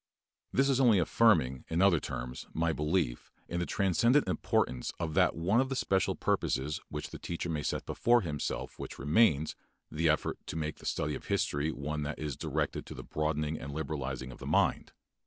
[0.51, 5.35] This is only affirming in other terms my belief in the transcendent importance of that
[5.35, 9.55] one of the special purposes which the teacher may set before himself which remains,
[9.91, 13.59] the effort to make the study of history one that is directed to the broadening
[13.59, 14.91] and liberalizing of the mind.